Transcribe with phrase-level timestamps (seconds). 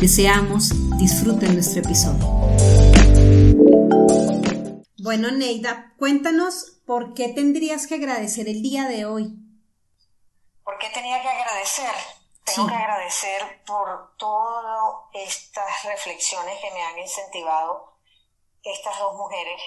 [0.00, 2.24] Deseamos disfruten nuestro episodio.
[5.02, 9.34] Bueno, Neida, cuéntanos por qué tendrías que agradecer el día de hoy.
[10.62, 11.90] ¿Por qué tenía que agradecer?
[12.44, 17.98] Tengo que agradecer por todas estas reflexiones que me han incentivado
[18.62, 19.60] estas dos mujeres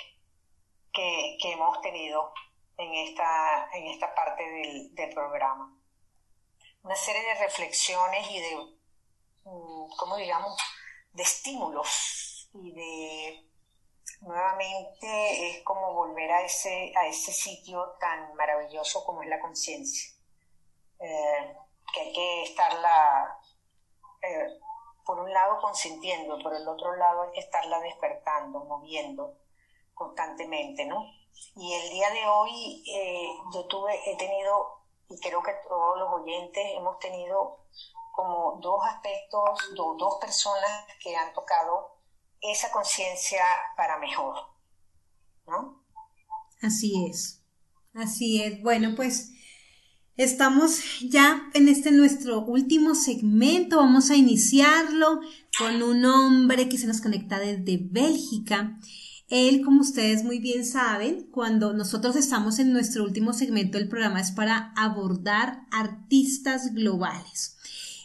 [0.94, 2.32] que, hemos tenido
[2.78, 5.78] en esta, en esta parte del, del programa.
[6.84, 8.81] Una serie de reflexiones y de
[9.44, 10.58] como digamos,
[11.14, 13.52] de estímulos y de
[14.22, 20.12] nuevamente es como volver a ese, a ese sitio tan maravilloso como es la conciencia.
[21.00, 21.56] Eh,
[21.94, 23.40] que hay que estarla,
[24.22, 24.60] eh,
[25.06, 29.36] por un lado consintiendo, por el otro lado hay que estarla despertando, moviendo
[29.94, 31.04] constantemente, ¿no?
[31.56, 36.22] Y el día de hoy eh, yo tuve, he tenido, y creo que todos los
[36.22, 37.66] oyentes hemos tenido
[38.12, 41.98] como dos aspectos, dos personas que han tocado
[42.42, 43.44] esa conciencia
[43.78, 44.36] para mejor,
[45.48, 45.84] ¿no?
[46.62, 47.44] Así es,
[47.94, 48.62] así es.
[48.62, 49.32] Bueno, pues
[50.16, 55.22] estamos ya en este nuestro último segmento, vamos a iniciarlo
[55.58, 58.78] con un hombre que se nos conecta desde Bélgica.
[59.32, 64.20] Él, como ustedes muy bien saben, cuando nosotros estamos en nuestro último segmento del programa
[64.20, 67.58] es para abordar artistas globales.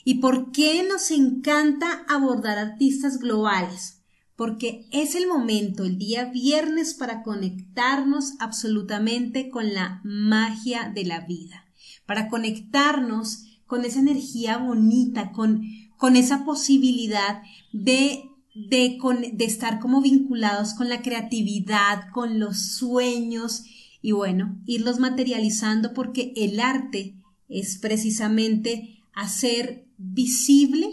[0.08, 4.04] ¿Y por qué nos encanta abordar artistas globales?
[4.36, 11.26] Porque es el momento, el día viernes, para conectarnos absolutamente con la magia de la
[11.26, 11.64] vida,
[12.06, 15.62] para conectarnos con esa energía bonita, con,
[15.96, 18.98] con esa posibilidad de de,
[19.34, 23.64] de, estar como vinculados con la creatividad, con los sueños
[24.00, 27.16] y bueno, irlos materializando porque el arte
[27.48, 30.88] es precisamente hacer visible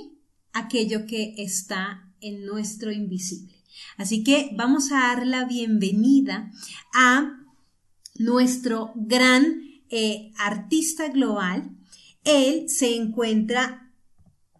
[0.54, 3.54] aquello que está en nuestro invisible.
[3.98, 6.52] Así que vamos a dar la bienvenida
[6.94, 7.38] a
[8.16, 11.76] nuestro gran eh, artista global.
[12.24, 13.94] Él se encuentra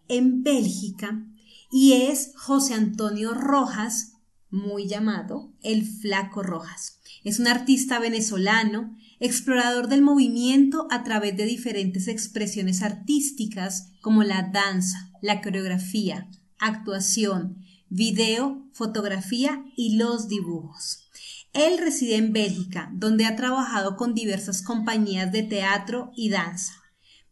[0.08, 1.26] en Bélgica
[1.72, 4.12] y es José Antonio Rojas,
[4.54, 7.00] muy llamado el Flaco Rojas.
[7.24, 14.50] Es un artista venezolano explorador del movimiento a través de diferentes expresiones artísticas como la
[14.52, 16.28] danza, la coreografía,
[16.58, 21.08] actuación, video, fotografía y los dibujos.
[21.52, 26.74] Él reside en Bélgica, donde ha trabajado con diversas compañías de teatro y danza.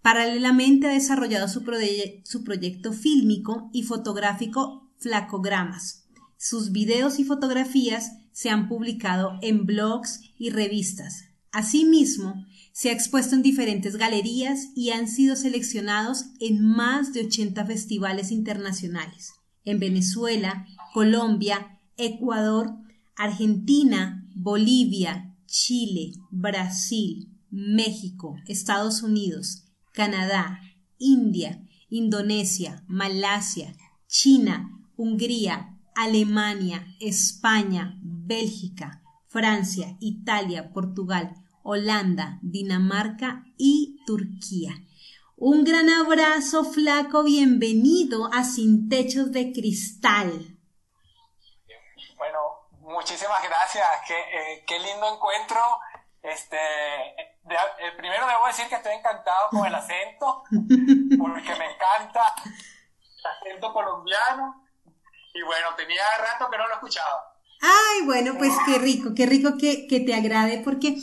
[0.01, 1.65] Paralelamente ha desarrollado su,
[2.25, 6.02] su proyecto fílmico y fotográfico Flacogramas.
[6.43, 13.35] Sus videos y fotografías se han publicado en blogs y revistas, Asimismo, se ha expuesto
[13.35, 19.35] en diferentes galerías y han sido seleccionados en más de 80 festivales internacionales,
[19.67, 22.71] en Venezuela, Colombia, Ecuador,
[23.17, 30.59] Argentina, Bolivia, Chile, Brasil, México, Estados Unidos, Canadá,
[30.99, 33.77] India, Indonesia, Malasia,
[34.09, 44.73] China, Hungría, Alemania, España, Bélgica, Francia, Italia, Portugal, Holanda, Dinamarca y Turquía.
[45.37, 50.57] Un gran abrazo, flaco, bienvenido a Sin Techos de Cristal.
[52.17, 52.39] Bueno,
[52.81, 55.61] muchísimas gracias, qué, eh, qué lindo encuentro.
[56.23, 60.45] Este, eh, primero debo decir que estoy encantado con el acento,
[61.19, 64.62] porque me encanta el acento colombiano.
[65.35, 67.33] Y bueno, tenía rato que no lo escuchaba.
[67.61, 70.97] Ay, bueno, pues qué rico, qué rico que, que te agrade, porque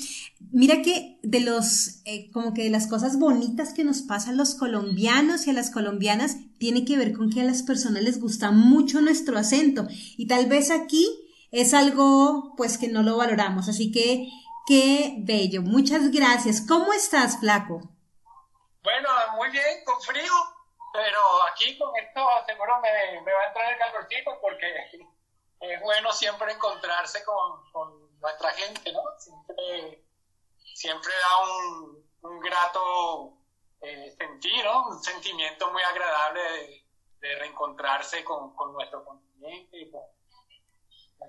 [0.52, 4.56] mira que de los, eh, como que de las cosas bonitas que nos pasan los
[4.56, 8.52] colombianos y a las colombianas, tiene que ver con que a las personas les gusta
[8.52, 9.88] mucho nuestro acento.
[10.18, 11.08] Y tal vez aquí
[11.52, 13.70] es algo, pues, que no lo valoramos.
[13.70, 14.28] Así que,
[14.68, 15.62] qué bello.
[15.62, 16.62] Muchas gracias.
[16.62, 17.90] ¿Cómo estás, flaco?
[18.84, 20.32] Bueno, muy bien, con frío,
[21.00, 24.68] pero aquí con esto seguro me, me va a entrar el calorcito porque
[25.62, 29.02] es bueno siempre encontrarse con, nuestra gente, ¿no?
[29.18, 30.04] Siempre,
[30.76, 33.38] siempre da un, un grato
[33.80, 34.90] eh, sentir, ¿no?
[34.90, 36.86] Un sentimiento muy agradable
[37.22, 40.02] de reencontrarse con, con nuestro continente y con,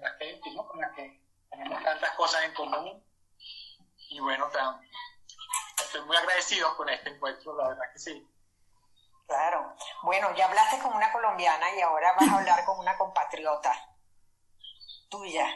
[0.01, 0.67] la gente, ¿no?
[0.67, 3.05] Con la que tenemos tantas cosas en común.
[4.09, 4.51] Y bueno,
[5.79, 8.29] estoy muy agradecido con este encuentro, la verdad que sí.
[9.31, 9.77] Claro.
[10.03, 13.73] Bueno, ya hablaste con una colombiana y ahora vas a hablar con una compatriota
[15.09, 15.47] tuya.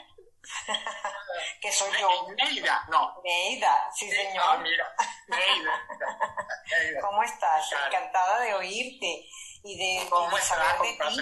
[1.60, 2.08] que soy yo.
[2.36, 3.20] Neida, no.
[3.24, 4.44] Neida, sí señor.
[4.46, 4.94] Ah, mira,
[5.26, 7.00] Neida.
[7.02, 7.68] ¿Cómo estás?
[7.86, 9.26] Encantada de oírte
[9.64, 11.20] y de, ¿Cómo saber de ti.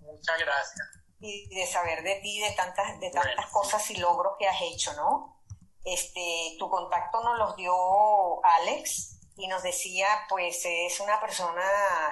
[0.00, 0.88] Muchas gracias.
[1.20, 4.92] Y de saber de ti, de tantas, de tantas cosas y logros que has hecho,
[4.92, 5.42] ¿no?
[5.84, 11.62] Este, tu contacto nos los dio Alex y nos decía, pues es una persona,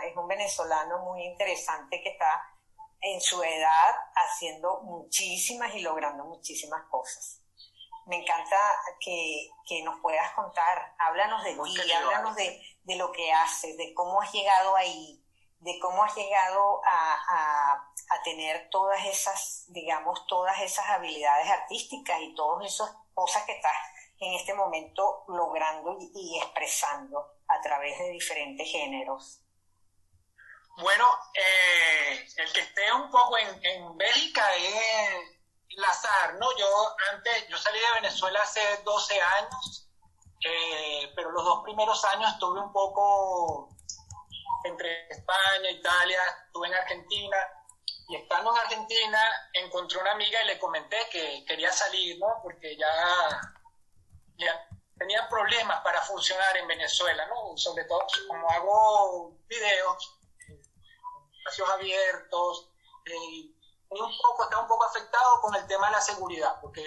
[0.04, 2.42] es un venezolano muy interesante que está
[3.00, 7.42] en su edad haciendo muchísimas y logrando muchísimas cosas.
[8.06, 8.56] Me encanta
[8.98, 9.50] que,
[9.84, 14.74] nos puedas contar, háblanos de ti, háblanos de, lo que haces, de cómo has llegado
[14.74, 15.22] ahí,
[15.60, 17.86] de cómo has llegado a,
[18.24, 23.72] tener todas esas, digamos, todas esas habilidades artísticas y todas esas cosas que estás
[24.20, 29.40] en este momento logrando y expresando a través de diferentes géneros.
[30.76, 35.40] Bueno, eh, el que esté un poco en, en Bélgica es
[35.76, 36.46] Lazar, ¿no?
[36.56, 36.66] Yo
[37.12, 39.88] antes, yo salí de Venezuela hace 12 años,
[40.44, 43.68] eh, pero los dos primeros años estuve un poco
[44.64, 47.36] entre España, Italia, estuve en Argentina,
[48.10, 52.26] y estando en Argentina encontré una amiga y le comenté que quería salir, ¿no?
[52.42, 52.88] Porque ya,
[54.40, 57.56] ya tenía problemas para funcionar en Venezuela, ¿no?
[57.56, 60.18] Sobre todo como hago videos,
[61.38, 62.70] espacios abiertos,
[63.06, 63.54] eh,
[63.88, 66.84] un poco, estaba un poco afectado con el tema de la seguridad, porque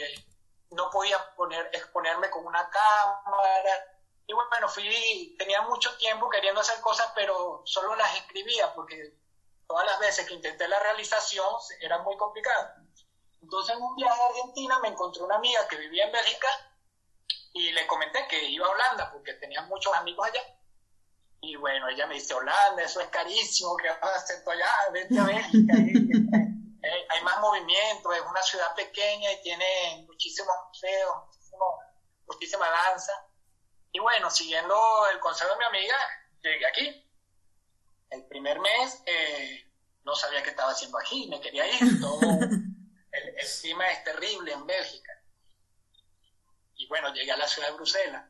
[0.70, 4.00] no podía poner, exponerme con una cámara.
[4.28, 9.18] Y bueno, fui, tenía mucho tiempo queriendo hacer cosas, pero solo las escribía, porque
[9.68, 11.48] todas las veces que intenté la realización
[11.82, 12.76] era muy complicado.
[13.42, 16.48] Entonces en un viaje a Argentina me encontré una amiga que vivía en Bélgica
[17.54, 20.42] y le comenté que iba a Holanda, porque tenía muchos amigos allá.
[21.42, 24.72] Y bueno, ella me dice, Holanda, eso es carísimo, ¿qué vas a hacer tú allá?
[24.92, 25.74] Vete a Bélgica.
[26.86, 31.16] Eh, hay más movimiento, es una ciudad pequeña y tiene muchísimos museos,
[32.28, 33.14] muchísima danza.
[33.94, 34.76] Y bueno, siguiendo
[35.14, 35.96] el consejo de mi amiga,
[36.42, 37.10] llegué aquí.
[38.10, 39.72] El primer mes eh,
[40.04, 42.02] no sabía qué estaba haciendo aquí, me quería ir.
[42.02, 45.13] Todo, el, el clima es terrible en Bélgica.
[46.84, 48.26] Y bueno, llegué a la ciudad de Bruselas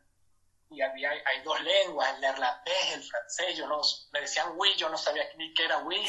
[0.70, 4.90] y había, hay dos lenguas, el neerlandés, el francés, yo no, me decían oui, yo
[4.90, 6.06] no sabía ni qué era oui.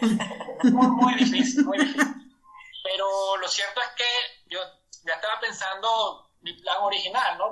[0.62, 2.38] muy, muy difícil, muy difícil.
[2.84, 4.04] Pero lo cierto es que
[4.46, 4.60] yo
[5.04, 7.48] ya estaba pensando mi plan original, ¿no?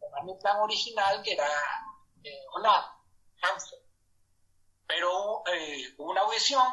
[0.00, 1.48] Tomar mi plan original que era
[2.24, 2.98] eh, Holanda,
[4.86, 6.66] Pero eh, hubo una audición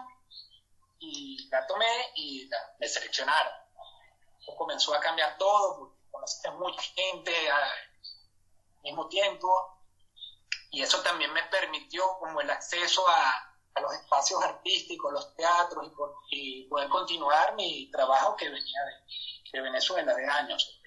[1.00, 3.52] y la tomé y me seleccionaron.
[4.58, 7.31] comenzó a cambiar todo, porque conocí a mucha gente,
[8.84, 9.80] mismo tiempo
[10.72, 13.50] y eso también me permitió como el acceso a,
[13.81, 15.92] los espacios artísticos, los teatros
[16.30, 18.81] y, poder continuar mi trabajo que venía
[19.52, 20.80] de, Venezuela, de años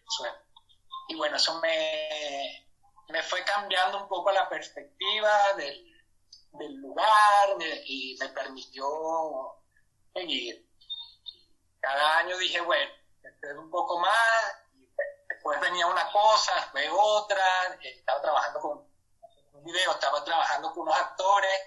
[1.09, 2.65] Y bueno, eso me,
[3.09, 5.85] me fue cambiando un poco la perspectiva del,
[6.81, 7.57] lugar
[7.87, 8.87] y me permitió
[10.15, 10.67] seguir.
[11.81, 12.91] Cada año dije, bueno,
[13.23, 14.66] este es un poco más,
[15.51, 18.79] después venía una cosa, después otra, estaba trabajando con
[19.53, 21.61] un video, estaba trabajando con unos actores,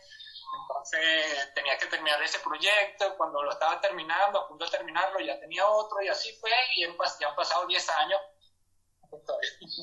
[0.61, 5.39] entonces tenía que terminar ese proyecto, cuando lo estaba terminando, a punto de terminarlo, ya
[5.39, 8.21] tenía otro, y así fue, y ya han pasado 10 años.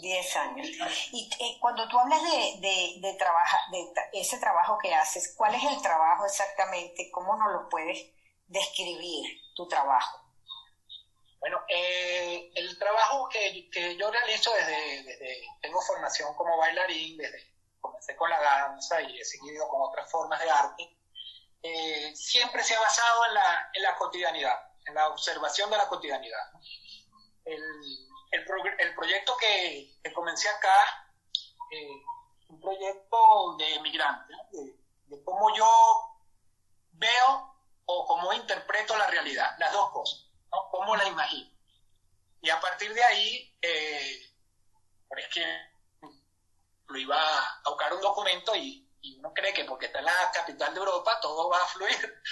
[0.00, 0.68] 10 años.
[1.12, 3.18] Y eh, cuando tú hablas de, de, de,
[3.72, 7.10] de ese trabajo que haces, ¿cuál es el trabajo exactamente?
[7.10, 8.06] ¿Cómo nos lo puedes
[8.46, 10.25] describir, tu trabajo?
[11.40, 17.54] Bueno, eh, el trabajo que, que, yo realizo desde, desde, tengo formación como bailarín, desde
[17.80, 20.98] comencé con la danza y he seguido con otras formas de arte,
[21.62, 25.88] eh, siempre se ha basado en la, en la cotidianidad, en la observación de la
[25.88, 26.52] cotidianidad.
[27.44, 27.62] El,
[28.32, 28.44] el,
[28.78, 31.12] el proyecto que, que, comencé acá,
[31.70, 32.02] eh,
[32.48, 36.16] un proyecto de migrante, de, de cómo yo
[36.92, 40.26] veo o cómo interpreto la realidad, las dos cosas.
[40.70, 41.50] ¿Cómo la imagino?
[42.40, 44.32] Y a partir de ahí, eh,
[45.16, 45.44] es que
[46.88, 48.82] lo iba a buscar un documento y,
[49.18, 52.22] uno cree que porque está en la capital de Europa todo va a fluir,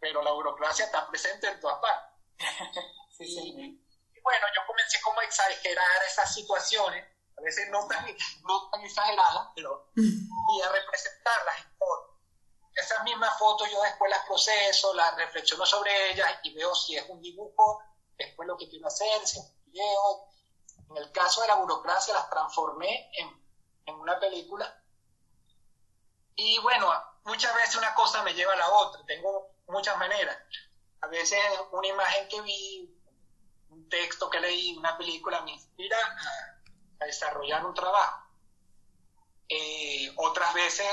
[0.00, 2.18] pero la burocracia está presente en todas partes.
[3.20, 3.80] y,
[4.22, 7.04] bueno, yo comencé como a exagerar esas situaciones,
[7.36, 8.04] a veces no tan,
[8.42, 12.16] no tan exageradas, pero y a representarlas en fotos.
[12.74, 17.08] esas mismas fotos yo después las proceso, las reflexiono sobre ellas y veo si es
[17.08, 17.82] un dibujo,
[18.16, 20.28] después lo que quiero hacer, si es un video.
[20.90, 23.28] En el caso de la burocracia las transformé en,
[23.86, 24.82] en una película.
[26.34, 26.92] Y bueno,
[27.24, 30.36] muchas veces una cosa me lleva a la otra, tengo muchas maneras.
[31.00, 31.40] A veces
[31.72, 32.96] una imagen que vi,
[33.70, 38.26] un texto que leí, una película me inspira a, desarrollar un trabajo.
[39.48, 40.86] Eh, otras veces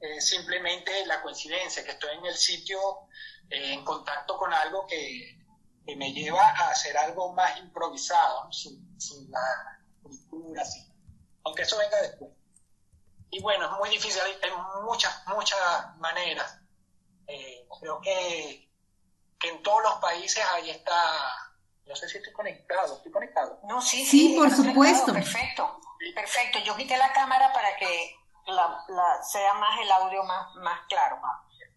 [0.00, 2.78] eh, simplemente la coincidencia, que estoy en el sitio
[3.48, 5.38] eh, en contacto con algo que,
[5.96, 10.62] me lleva a hacer algo más improvisado, sin, la cultura,
[11.42, 12.30] aunque eso venga después.
[13.32, 14.52] Y bueno, es muy difícil, hay,
[14.84, 16.60] muchas, muchas maneras.
[17.80, 18.70] creo que
[19.40, 21.49] que en todos los países ahí está,
[21.86, 23.60] no sé si estoy conectado, ¿estoy conectado?
[23.64, 25.12] No, sí, sí, por supuesto.
[25.12, 25.80] Perfecto,
[26.14, 26.58] perfecto.
[26.60, 28.14] Yo quité la cámara para que
[28.46, 31.20] la, sea más el audio más, más claro,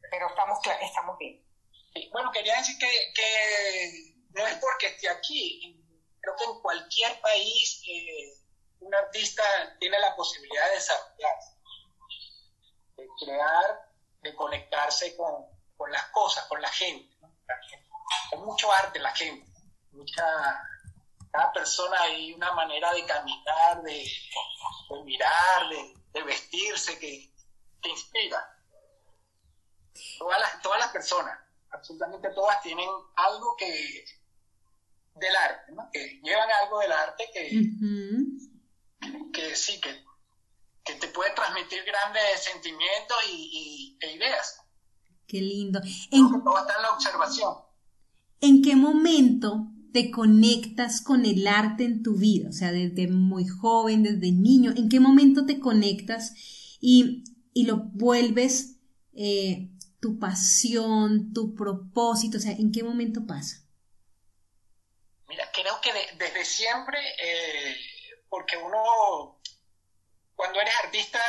[0.09, 1.43] pero estamos, estamos bien.
[2.11, 5.79] Bueno, quería decir que, que no es porque esté aquí,
[6.19, 8.33] creo que en cualquier país eh,
[8.79, 9.43] un artista
[9.79, 11.51] tiene la posibilidad de desarrollarse,
[12.97, 13.89] de crear,
[14.21, 15.45] de conectarse con,
[15.77, 17.15] con las cosas, con la gente.
[18.31, 19.49] Hay mucho arte la gente,
[19.93, 20.23] mucha,
[21.31, 24.05] cada persona hay una manera de caminar, de,
[25.05, 25.69] mirar,
[26.13, 27.31] de, vestirse que,
[27.81, 28.37] que inspira.
[30.17, 31.37] Todas las, todas las personas,
[31.71, 34.05] absolutamente todas tienen algo que
[35.15, 35.89] del arte, ¿no?
[35.91, 37.49] que llevan algo del arte que,
[39.31, 40.03] que sí, que,
[40.83, 44.61] que te puede transmitir grandes sentimientos y, e ideas.
[45.27, 45.79] Qué lindo.
[46.11, 47.55] En, está en la observación.
[48.41, 52.49] ¿En qué momento te conectas con el arte en tu vida?
[52.49, 56.33] O sea, desde muy joven, desde niño, ¿en qué momento te conectas
[56.81, 57.23] y,
[57.65, 58.77] lo vuelves
[59.15, 59.69] eh,
[60.01, 62.37] tu pasión, tu propósito?
[62.37, 63.57] O sea, ¿en qué momento pasa?
[65.29, 67.75] Mira, creo que desde siempre, eh,
[68.29, 69.39] porque uno,
[70.35, 71.19] cuando eres artista,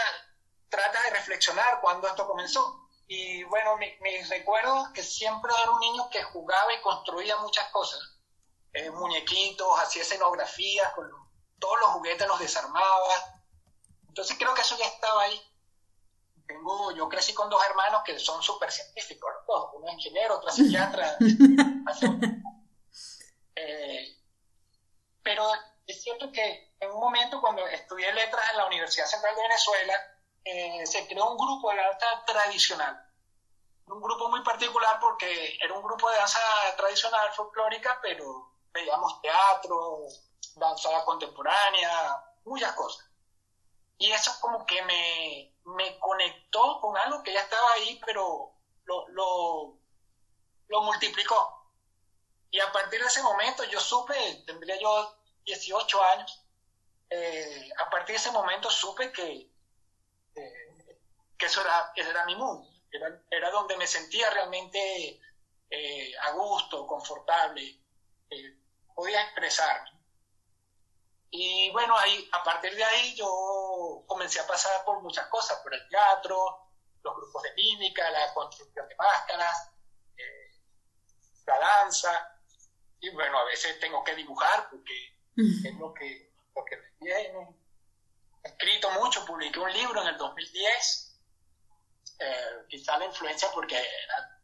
[0.69, 5.81] trata de reflexionar cuando esto comenzó y bueno, mis mi recuerdos que siempre era un
[5.81, 8.01] niño que jugaba y construía muchas cosas.
[8.75, 11.09] Eh, muñequitos, hacía escenografías, con
[11.61, 13.15] todos los juguetes los desarmaba.
[14.09, 15.41] Entonces creo que eso ya estaba ahí.
[16.45, 19.33] Tengo, yo crecí con dos hermanos que son súper científicos,
[19.75, 21.17] uno es ingeniero, otro psiquiatra.
[23.55, 24.19] eh,
[25.23, 25.49] pero
[25.87, 29.95] es cierto que en un momento cuando estudié letras en la Universidad Central de Venezuela,
[30.45, 33.01] eh, se creó un grupo de danza tradicional.
[33.87, 36.41] Un grupo muy particular porque era un grupo de danza
[36.77, 40.07] tradicional folclórica, pero veíamos teatro,
[40.57, 43.09] danza contemporánea, muchas cosas.
[43.97, 48.53] Y eso como que me, me conectó con algo que ya estaba ahí, pero
[48.85, 49.79] lo, lo,
[50.69, 51.71] lo multiplicó.
[52.51, 56.45] Y a partir de ese momento yo supe, tendría yo 18 años,
[57.11, 59.51] eh, a partir de ese momento supe que,
[60.35, 62.69] que eso era, era mi mundo,
[63.31, 65.21] era, donde me sentía realmente
[65.71, 67.81] eh, a gusto, confortable,
[68.31, 68.64] eh,
[68.95, 69.85] podía expresar.
[71.31, 75.75] Y bueno, ahí, a partir de ahí yo comencé a pasar por muchas cosas, por
[75.75, 76.71] el teatro,
[77.03, 79.73] los grupos de mímica, la construcción de máscaras,
[80.17, 80.51] eh,
[81.47, 82.41] la danza,
[83.01, 87.57] y bueno, a veces tengo que dibujar porque es lo que, lo que me viene.
[88.45, 91.15] He escrito mucho, publiqué un libro en el 2010
[92.19, 93.77] eh, quizá la influencia porque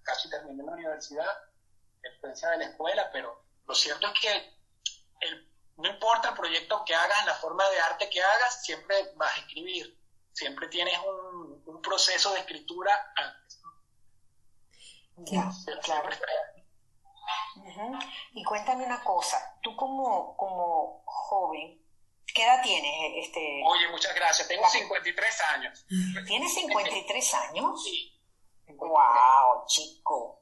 [0.02, 1.38] casi terminé la universidad,
[2.02, 4.60] la influencia de la escuela, pero lo cierto es que
[5.76, 9.40] no importa el proyecto que hagas, la forma de arte que hagas, siempre vas a
[9.40, 9.96] escribir,
[10.32, 13.62] siempre tienes un, proceso de escritura antes.
[15.82, 16.10] claro.
[18.32, 21.78] Y cuéntame una cosa, tú como, como joven,
[22.32, 23.26] ¿Qué edad tienes?
[23.26, 23.60] Este...
[23.66, 24.46] Oye, muchas gracias.
[24.46, 25.84] Tengo 53 años.
[26.28, 27.82] ¿Tienes 53 años?
[27.82, 28.16] Sí.
[28.68, 30.39] ¡Wow, chico!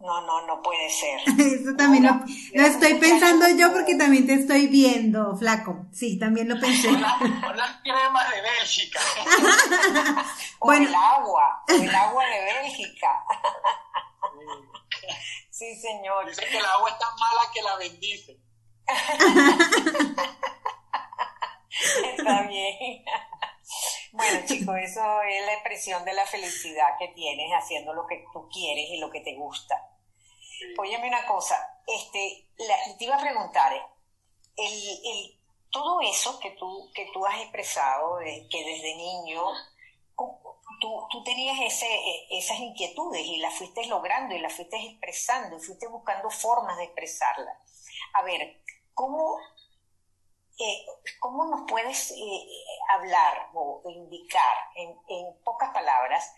[0.00, 1.18] No, no, no puede ser.
[1.38, 2.20] Eso también lo,
[2.64, 5.86] estoy pensando yo porque también te estoy viendo, flaco.
[5.92, 6.88] Sí, también lo pensé.
[6.88, 9.00] Con, las cremas de Bélgica.
[10.60, 13.24] o el agua, el agua de Bélgica.
[15.50, 16.28] sí, señor.
[16.28, 18.38] Dice que el agua es tan mala que la bendice.
[22.16, 23.04] Está bien.
[24.12, 28.48] Bueno, chicos, eso es la expresión de la felicidad que tienes haciendo lo que tú
[28.48, 29.74] quieres y lo que te gusta.
[30.78, 32.48] Óyeme una cosa, este,
[32.98, 33.72] te iba a preguntar,
[34.56, 35.38] el,
[35.70, 39.42] todo eso que tú, que tú has expresado, que desde niño,
[40.80, 45.56] tú, tú tenías ese, e, esas inquietudes y las fuiste logrando y las fuiste expresando
[45.56, 47.56] y fuiste buscando formas de expresarlas.
[48.14, 48.62] A ver,
[48.94, 49.38] ¿cómo,
[50.58, 50.86] eh,
[51.20, 52.48] ¿cómo nos puedes eh,
[52.90, 56.34] hablar o indicar en, en pocas palabras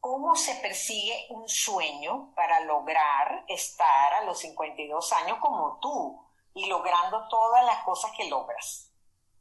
[0.00, 6.66] cómo se persigue un sueño para lograr estar a los 52 años como tú y
[6.66, 8.90] logrando todas las cosas que logras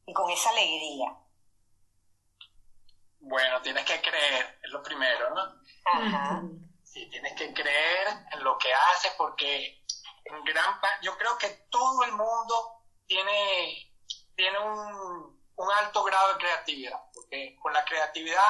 [0.05, 1.15] y con esa alegría?
[3.21, 5.41] Bueno, tienes que creer, es lo primero, ¿no?
[5.85, 6.41] Ajá.
[6.83, 9.85] Sí, tienes que creer en lo que haces porque
[10.25, 12.78] en gran parte, yo creo que todo el mundo
[13.09, 13.93] tiene,
[14.35, 18.47] tiene un, un alto grado de creatividad, porque con la creatividad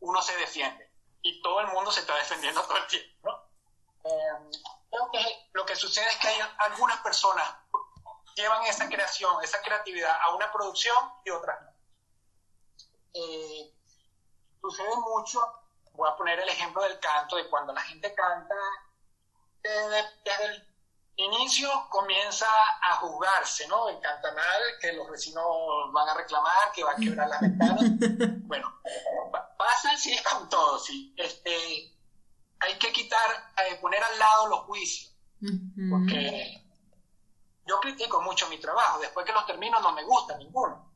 [0.00, 0.90] uno se defiende
[1.22, 3.48] y todo el mundo se está defendiendo todo el tiempo, ¿no?
[4.90, 7.46] Creo que lo que sucede es que hay algunas personas
[8.38, 11.72] llevan esa creación, esa creatividad a una producción y otras no.
[13.14, 13.74] Eh,
[14.60, 15.40] sucede mucho,
[15.92, 18.54] voy a poner el ejemplo del canto, de cuando la gente canta,
[19.60, 20.67] desde, el
[21.18, 22.46] inicio comienza
[22.82, 23.88] a juzgarse, ¿no?
[23.88, 25.44] El cantanal, que los vecinos
[25.92, 27.84] van a reclamar, que va a quebrar las ventanas.
[28.48, 28.80] Bueno,
[29.58, 31.14] pasa así es con todo, sí.
[31.16, 31.94] Este,
[32.60, 35.14] hay que quitar, eh, poner al lado los juicios,
[35.90, 36.64] porque
[37.66, 40.88] yo critico mucho mi trabajo, después que los termino no me gusta ninguno.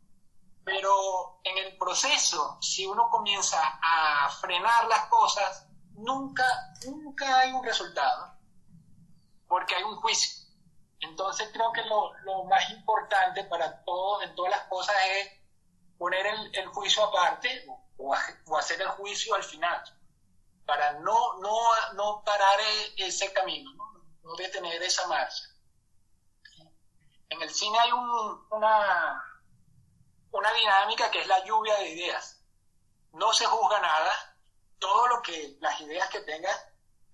[0.64, 6.44] Pero en el proceso, si uno comienza a frenar las cosas, nunca,
[6.86, 8.31] nunca hay un resultado,
[9.52, 10.48] porque hay un juicio.
[11.00, 15.28] Entonces creo que lo, lo más importante para todo, en todas las cosas es
[15.98, 18.14] poner el, el juicio aparte o,
[18.46, 19.78] o, hacer el juicio al final,
[20.64, 21.54] para no, no,
[21.92, 25.44] no parar e, ese camino, no, no detener esa marcha.
[27.28, 29.22] En el cine hay un, una,
[30.30, 32.42] una dinámica que es la lluvia de ideas.
[33.12, 34.34] No se juzga nada,
[34.78, 36.58] todo lo que, las ideas que tengas,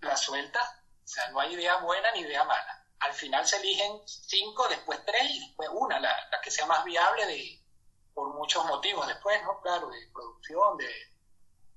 [0.03, 0.78] las sueltas,
[1.09, 2.85] o sea, no hay idea buena ni idea mala.
[3.01, 7.25] Al final se eligen cinco, después tres y después una, la, que sea más viable
[7.25, 7.65] de,
[8.13, 9.59] por muchos motivos después, ¿no?
[9.63, 10.93] Claro, de producción, de,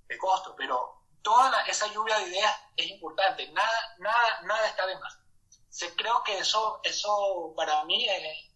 [0.09, 4.99] de costo, pero toda esa lluvia de ideas es importante, nada, nada, nada está de
[4.99, 5.17] más.
[5.69, 8.51] Se, creo que eso, eso para mí es,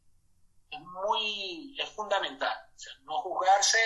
[0.71, 3.79] es muy, es fundamental, o sea, no juzgarse,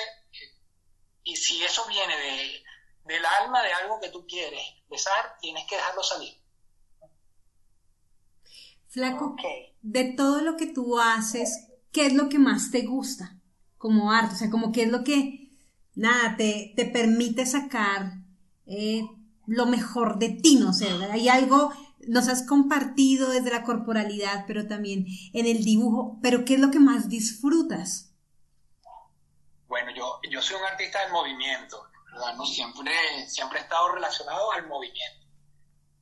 [1.23, 2.63] y si eso viene de,
[3.03, 6.39] del alma de algo que tú quieres besar, tienes que dejarlo salir.
[8.89, 9.35] Flaco,
[9.81, 13.39] de todo lo que tú haces, ¿qué es lo que más te gusta
[13.77, 14.33] como arte?
[14.33, 15.51] O sea, como qué es lo que,
[15.93, 18.13] nada, te, te permite sacar
[18.65, 19.03] eh,
[19.45, 21.71] lo mejor de ti, no sé, Hay algo
[22.07, 26.71] nos has compartido desde la corporalidad, pero también en el dibujo, pero ¿qué es lo
[26.71, 28.15] que más disfrutas?
[29.67, 32.35] Bueno, yo, yo soy un artista del movimiento, ¿verdad?
[32.35, 32.45] ¿no?
[32.45, 32.91] Siempre,
[33.27, 35.27] siempre he estado relacionado al movimiento.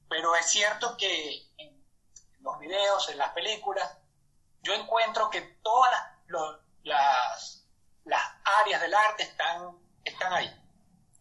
[0.07, 1.46] Pero es cierto que
[2.47, 3.97] los videos, en las películas,
[4.61, 5.91] yo encuentro que todas
[6.83, 7.65] las,
[8.05, 8.21] las,
[8.61, 10.63] áreas del arte están, están ahí.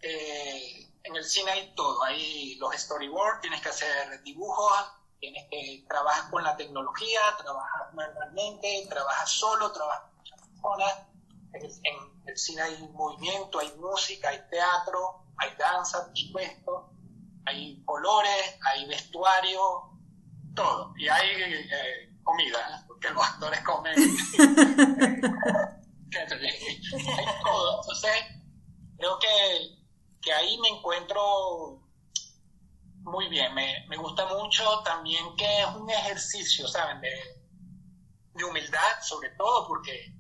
[0.00, 5.84] Eh, en el cine hay todo, hay los storyboards, tienes que hacer dibujos, tienes que
[5.88, 10.10] trabajar con la tecnología, trabajas manualmente, trabajas solo, trabajas
[10.60, 11.06] con personas.
[11.52, 16.90] En, el cine hay movimiento, hay música, hay teatro, hay danza, por supuesto,
[17.44, 19.95] hay colores, hay vestuario,
[20.56, 20.92] todo.
[20.98, 23.94] Y hay eh, comida, porque los actores comen.
[26.16, 26.26] hay
[27.44, 27.80] todo.
[27.82, 28.10] Entonces,
[28.98, 29.76] creo que
[30.26, 31.80] que ahí me encuentro
[33.02, 33.54] muy bien.
[33.54, 37.00] Me, me, gusta mucho también que es un ejercicio, ¿saben?
[37.00, 37.12] De,
[38.34, 40.12] de, humildad, sobre todo, porque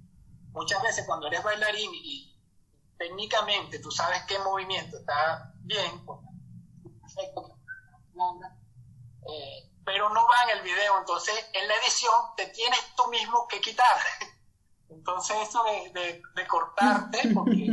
[0.52, 2.40] muchas veces cuando eres bailarín y
[2.96, 6.20] técnicamente tú sabes qué movimiento está bien, pues,
[7.02, 7.58] perfecto,
[9.28, 13.46] eh, pero no va en el video, entonces en la edición te tienes tú mismo
[13.48, 13.96] que quitar.
[14.88, 17.68] Entonces eso de, de, de cortarte, porque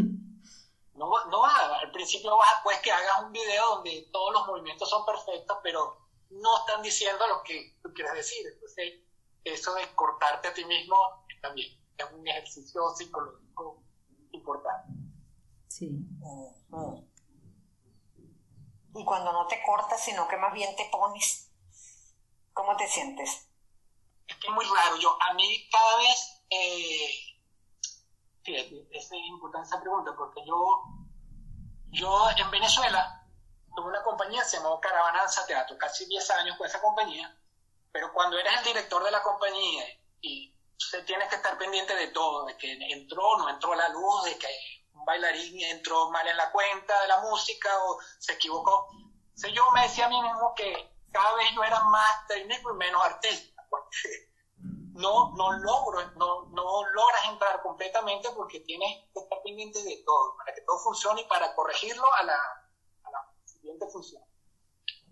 [0.94, 4.88] no, no al principio vas a, pues que hagas un video donde todos los movimientos
[4.90, 5.98] son perfectos, pero
[6.30, 8.46] no están diciendo lo que tú quieres decir.
[8.54, 8.94] Entonces,
[9.44, 13.84] eso de cortarte a ti mismo también es un ejercicio psicológico
[14.32, 14.94] importante.
[15.68, 16.00] Sí.
[18.96, 21.43] Y cuando no te cortas, sino que más bien te pones,
[22.54, 23.48] ¿cómo te sientes?
[24.28, 24.96] Es que es muy raro.
[24.98, 27.10] Yo, a mí cada vez, eh,
[28.46, 30.84] es importante esa pregunta porque yo,
[31.92, 33.26] yo en Venezuela
[33.76, 37.36] tuve una compañía, se llamó Caravananza Teatro, casi 10 años con esa compañía,
[37.92, 39.86] pero cuando eres el director de la compañía
[40.22, 43.90] y usted tiene que estar pendiente de todo, de que entró o no entró la
[43.90, 44.48] luz, de que
[44.94, 48.90] un bailarín entró mal en la cuenta de la música o se equivocó.
[49.52, 53.04] Yo me decía a mí mismo que cada vez yo era más técnico y menos
[53.06, 54.34] artista, porque
[54.94, 60.36] no, no logro, no, no logras entrar completamente porque tienes que estar pendiente de todo,
[60.38, 62.40] para que todo funcione y para corregirlo a la,
[63.46, 64.22] siguiente función.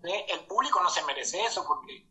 [0.04, 2.10] El público no se merece eso porque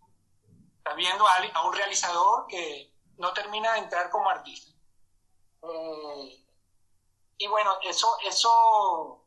[0.78, 4.72] está viendo a, un realizador que no termina de entrar como artista.
[5.62, 6.46] Eh,
[7.36, 9.26] y bueno, eso, eso,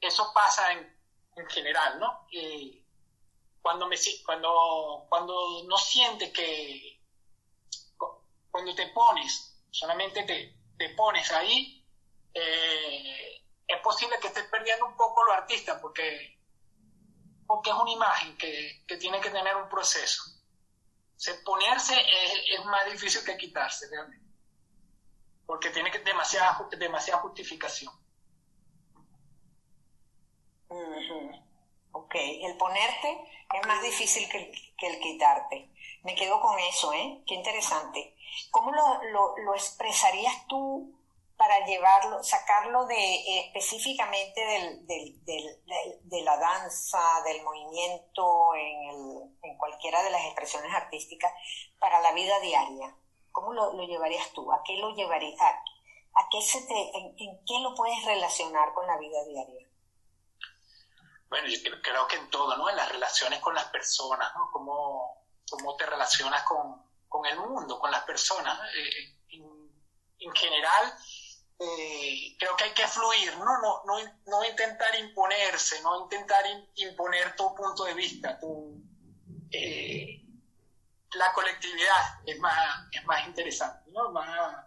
[0.00, 0.96] eso pasa en,
[1.36, 2.26] en general, ¿no?
[3.64, 3.96] Cuando, me,
[4.26, 7.00] cuando, cuando no sientes que,
[8.50, 11.82] cuando te pones, solamente te, te pones ahí,
[12.34, 16.38] eh, es posible que estés perdiendo un poco lo artista, porque,
[17.46, 20.22] porque es una imagen que, que tiene que tener un proceso.
[21.16, 24.30] Se, ponerse es, es, más difícil que quitarse, realmente,
[25.46, 27.94] porque tiene que demasiada, demasiada justificación.
[31.92, 34.52] Ok, el ponerte es más difícil que
[34.86, 35.70] el, quitarte.
[36.02, 37.22] Me quedo con eso, ¿eh?
[37.26, 38.16] Qué interesante.
[38.50, 40.92] ¿Cómo lo, expresarías tú
[41.36, 44.40] para llevarlo, sacarlo de eh, específicamente
[44.84, 51.32] de la danza, del movimiento, en, cualquiera de las expresiones artísticas,
[51.78, 52.96] para la vida diaria?
[53.32, 54.52] ¿Cómo lo, llevarías tú?
[54.52, 55.40] ¿A qué lo llevarías?
[55.40, 59.63] A, qué se te, en, qué lo puedes relacionar con la vida diaria?
[61.28, 62.68] Bueno, yo creo, que en todo, ¿no?
[62.68, 64.50] En las relaciones con las personas, ¿no?
[64.52, 68.58] Cómo, cómo te relacionas con, con, el mundo, con las personas.
[68.76, 69.16] Eh,
[70.20, 70.94] en, general,
[71.58, 73.60] eh, creo que hay que fluir, ¿no?
[73.60, 76.44] No, no, no intentar imponerse, no intentar
[76.76, 78.82] imponer tu punto de vista, tu,
[79.50, 80.22] eh,
[81.14, 84.10] la colectividad es más, es más interesante, ¿no?
[84.10, 84.66] Más,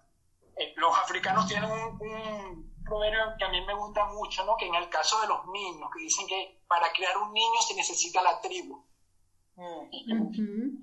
[0.75, 4.55] los africanos tienen un proverbio que a mí me gusta mucho, ¿no?
[4.57, 7.75] Que en el caso de los niños, que dicen que para crear un niño se
[7.75, 8.85] necesita la tribu.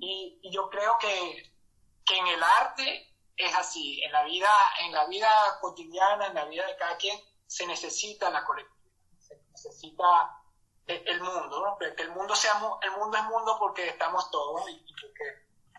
[0.01, 1.53] y, yo creo que,
[2.05, 5.29] que, en el arte es así, en la vida, en la vida
[5.61, 10.05] cotidiana, en la vida de cada quien, se necesita la colectividad, se necesita
[10.87, 11.79] el, mundo, ¿no?
[11.79, 15.25] Que el mundo sea el mundo es mundo porque estamos todos y, porque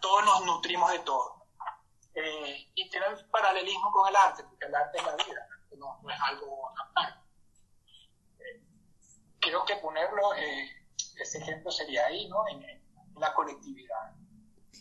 [0.02, 1.46] todos nos nutrimos de todo.
[2.16, 6.00] Eh, y tiene un paralelismo con el arte, porque el arte es la vida no,
[6.10, 7.20] es algo aparte.
[8.40, 8.62] Eh,
[9.40, 10.70] creo que ponerlo, eh,
[11.20, 12.48] ese ejemplo sería ahí, ¿no?
[12.50, 12.86] En,
[13.18, 14.14] la colectividad,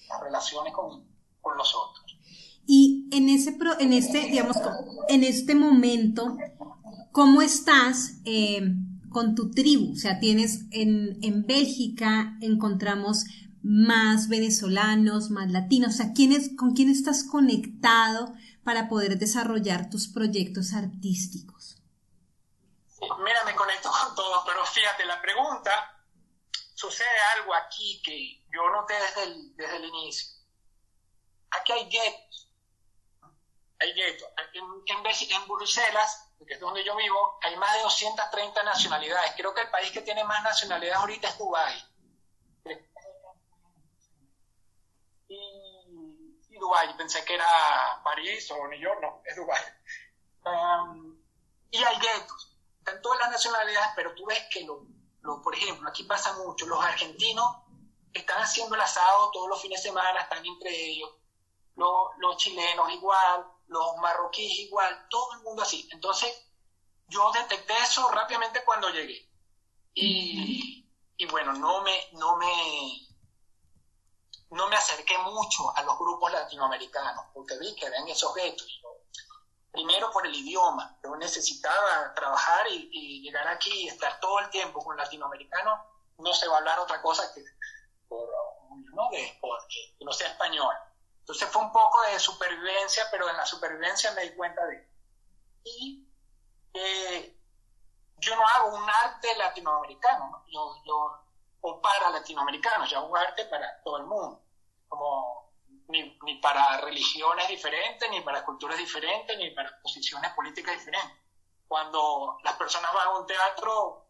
[0.08, 1.06] las relaciones con,
[1.40, 2.18] con los otros.
[2.66, 4.56] Y en ese, pro, en este, digamos,
[5.08, 6.36] en este momento,
[7.12, 8.74] ¿cómo estás eh,
[9.10, 9.92] con tu tribu?
[9.92, 13.24] O sea, tienes en, en Bélgica, encontramos
[13.62, 16.12] más venezolanos, más latinos, o sea,
[16.56, 21.76] ¿con quién estás conectado para poder desarrollar tus proyectos artísticos?
[23.22, 26.04] Mira, me conecto con todo, pero fíjate, la pregunta,
[26.74, 30.34] sucede algo aquí que yo noté desde el, desde el inicio.
[31.50, 32.50] Aquí hay guetos.
[33.80, 34.28] Hay guetos.
[34.54, 34.64] En,
[35.34, 39.32] en, Bruselas, que es donde yo vivo, hay más de 230 nacionalidades.
[39.36, 41.93] Creo que el país que tiene más nacionalidades ahorita es Dubái.
[46.64, 49.62] Dubái, pensé que era París o New York, no, es Dubái.
[50.46, 51.16] Um,
[51.70, 54.86] y hay guetos, están todas las nacionalidades, pero tú ves que, lo,
[55.20, 57.46] lo, por ejemplo, aquí pasa mucho, los argentinos
[58.14, 61.10] están haciendo el asado todos los fines de semana, están entre ellos,
[61.76, 65.88] los, los chilenos igual, los marroquíes igual, todo el mundo así.
[65.92, 66.30] Entonces,
[67.08, 69.28] yo detecté eso rápidamente cuando llegué.
[69.94, 73.13] Y, y bueno, no me, no me,
[74.50, 78.66] no me acerqué mucho a los grupos latinoamericanos, porque vi que eran esos retos.
[79.72, 84.84] Primero por el idioma, yo necesitaba trabajar y, llegar aquí y estar todo el tiempo
[84.84, 85.80] con latinoamericanos,
[86.18, 87.42] no se va a hablar otra cosa que
[88.08, 88.28] por,
[88.92, 89.10] ¿no?
[89.10, 89.40] De,
[89.98, 90.74] que no sea español.
[91.20, 94.88] Entonces fue un poco de supervivencia, pero en la supervivencia me di cuenta de...
[95.64, 96.06] Y
[98.18, 101.24] yo no hago un arte latinoamericano, yo,
[101.66, 104.42] o para latinoamericanos, hago un arte para todo el mundo
[104.86, 105.50] como
[105.88, 111.18] ni, ni, para religiones diferentes, ni para culturas diferentes, ni para posiciones políticas diferentes.
[111.66, 114.06] Cuando las personas van a un teatro,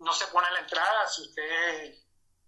[0.00, 1.94] no se pone la entrada, si usted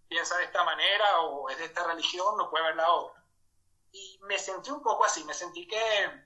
[0.09, 3.25] piensa de esta manera o es de esta religión, no puede ver la obra.
[3.92, 6.25] Y me sentí un poco así, me sentí que,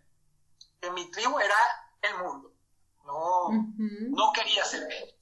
[0.81, 1.57] que mi tribu era
[2.01, 2.51] el mundo,
[3.05, 5.15] no, no quería ser él.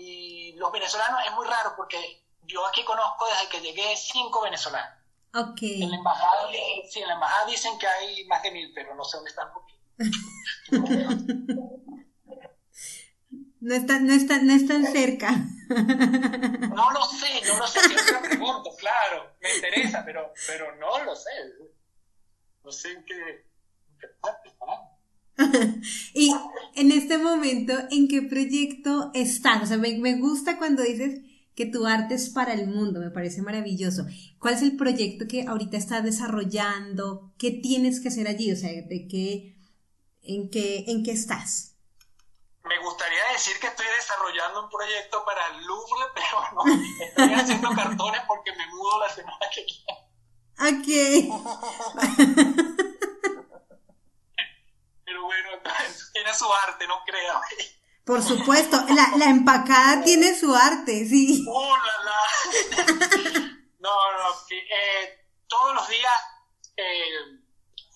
[0.00, 5.00] Y los venezolanos es muy raro porque yo aquí conozco desde que llegué cinco venezolanos
[5.32, 5.82] Okay.
[5.82, 6.50] En la embajada,
[6.90, 9.48] sí, en la embajada dicen que hay más de mil, pero no sé dónde están.
[13.62, 15.32] No está, no está, no es tan cerca.
[15.68, 21.14] No lo sé, no lo sé, siempre pregunto, claro, me interesa, pero, pero no lo
[21.14, 21.30] sé.
[22.64, 23.46] No sé en qué,
[24.20, 24.50] parte
[26.14, 26.34] y
[26.74, 29.62] en este momento, ¿en qué proyecto estás?
[29.62, 31.20] O sea, me, me, gusta cuando dices
[31.54, 34.06] que tu arte es para el mundo, me parece maravilloso.
[34.38, 37.32] ¿Cuál es el proyecto que ahorita estás desarrollando?
[37.38, 38.52] ¿Qué tienes que hacer allí?
[38.52, 39.56] O sea, ¿de qué,
[40.22, 41.70] en qué, en qué estás?
[42.70, 46.62] me gustaría decir que estoy desarrollando un proyecto para el Louvre, pero no,
[47.04, 50.08] estoy haciendo cartones porque me mudo la semana que viene.
[50.60, 50.86] Ok.
[55.04, 55.48] pero bueno,
[56.12, 57.40] tiene su arte, no crea.
[58.20, 61.42] Por supuesto, la, la empacada tiene su arte, sí.
[61.48, 62.18] ¡Oh, la,
[63.78, 66.12] No, no, eh, todos los días
[66.76, 67.40] eh,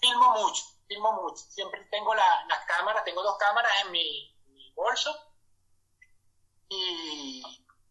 [0.01, 1.45] filmo mucho, filmo mucho.
[1.51, 4.35] Siempre tengo la, la cámara, tengo dos cámaras en mi,
[4.75, 5.15] bolso.
[6.71, 7.43] Y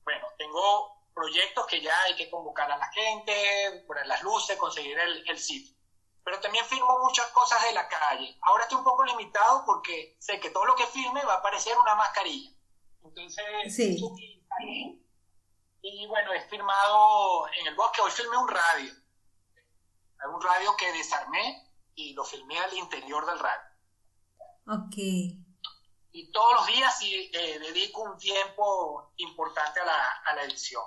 [0.03, 4.97] bueno, tengo proyectos que ya hay que convocar a la gente, poner las luces, conseguir
[4.97, 5.72] el sitio.
[7.03, 8.37] Muchas cosas de la calle.
[8.41, 11.77] Ahora estoy un poco limitado porque sé que todo lo que filme va a parecer
[11.77, 12.51] una mascarilla.
[13.03, 13.99] Entonces, sí.
[15.81, 18.91] y bueno, he filmado en el bosque, hoy filmé un radio.
[20.33, 23.63] Un radio que desarmé y lo filmé al interior del radio.
[24.67, 25.43] Ok
[26.13, 30.83] y todos los días sí, eh, dedico un tiempo importante a la, a la edición.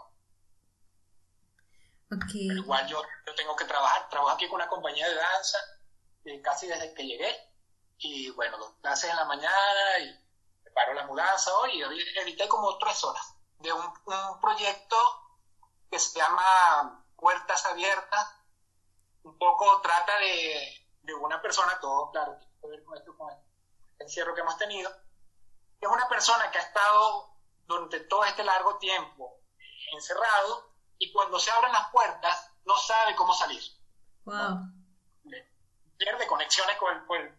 [2.06, 2.46] Okay.
[2.46, 5.58] Pero igual yo, yo, tengo que trabajar, trabajo aquí con una compañía de danza
[6.42, 7.34] casi desde que llegué
[7.98, 12.76] y bueno, dos clases en la mañana y preparo la mudanza hoy y edité como
[12.78, 13.92] tres horas de un,
[14.40, 14.96] proyecto
[15.90, 18.34] que se llama Puertas Abiertas,
[19.22, 23.30] un poco trata de, de una persona, todo claro, tiene que ver con esto, con
[23.30, 23.38] el
[23.98, 24.90] encierro que hemos tenido,
[25.80, 27.30] es una persona que ha estado
[27.66, 29.40] durante todo este largo tiempo
[29.92, 33.62] encerrado y cuando se abren las puertas no sabe cómo salir.
[34.24, 34.75] Wow.
[35.98, 37.32] Pierde conexiones con el,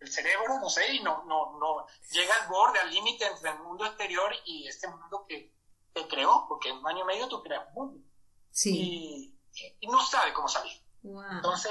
[0.00, 3.58] el, cerebro, no sé, y no, no, no llega al borde, al límite entre el
[3.60, 5.54] mundo exterior y este mundo que
[5.92, 8.08] te creó, porque en un año y medio tú creas un mundo.
[8.50, 9.36] Sí.
[9.80, 10.72] Y, no sabe cómo salir.
[11.02, 11.22] Wow.
[11.32, 11.70] Entonces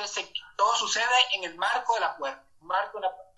[0.55, 2.47] todo sucede en el marco de la puerta.
[2.61, 3.33] Marco de la puerta.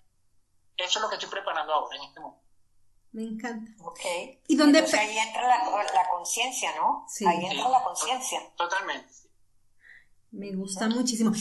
[0.76, 2.46] Eso es lo que estoy preparando ahora en este momento.
[3.12, 3.72] Me encanta.
[3.82, 4.00] Ok.
[4.46, 7.06] ¿Y dónde Entonces ahí entra la, la conciencia, ¿no?
[7.08, 7.26] Sí.
[7.26, 8.40] Ahí entra la conciencia.
[8.56, 9.12] Totalmente.
[10.32, 11.32] Me gusta muchísimo.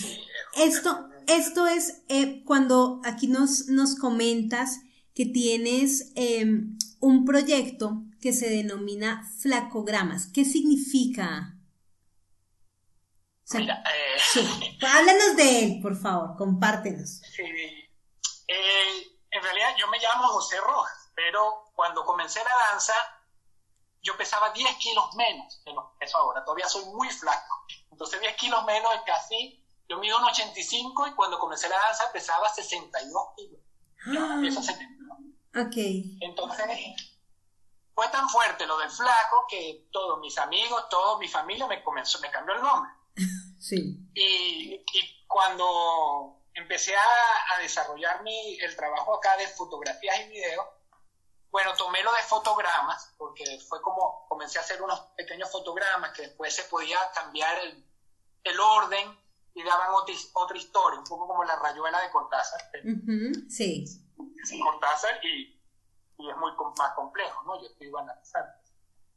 [0.55, 4.81] Esto, esto es eh, cuando aquí nos, nos comentas
[5.13, 6.45] que tienes eh,
[6.99, 10.27] un proyecto que se denomina flacogramas.
[10.33, 11.57] ¿Qué significa?
[13.43, 14.19] O sea, Mira, eh...
[14.19, 14.77] sí.
[14.81, 17.21] Háblanos de él, por favor, compártenos.
[17.35, 17.43] Sí.
[17.43, 22.93] Eh, en realidad yo me llamo José Rojas pero cuando comencé la danza,
[24.01, 26.43] yo pesaba 10 kilos menos de lo que peso ahora.
[26.43, 27.65] Todavía soy muy flaco.
[27.89, 32.11] Entonces 10 kilos menos es casi, yo mido un 85 y cuando comencé la danza
[32.11, 33.61] pesaba 62 kilos.
[34.07, 35.17] Yo peso 72.
[35.67, 35.75] Ok.
[36.21, 36.67] Entonces
[37.93, 42.19] fue tan fuerte lo del flaco que todos mis amigos, toda mi familia me comenzó,
[42.19, 42.91] me cambió el nombre.
[43.57, 43.97] Sí.
[44.13, 50.65] Y, y cuando empecé a, a desarrollar mi, el trabajo acá de fotografías y videos,
[51.49, 56.23] bueno, tomé lo de fotogramas, porque fue como comencé a hacer unos pequeños fotogramas que
[56.23, 57.83] después se podía cambiar el,
[58.43, 59.17] el orden
[59.55, 62.61] y daban otra, otra, historia, un poco como la rayuela de Cortázar.
[62.83, 63.85] Uh -huh, sí.
[64.61, 65.57] Cortázar y,
[66.17, 67.59] y, es muy más complejo, ¿no?
[67.61, 68.51] Yo estoy analizando.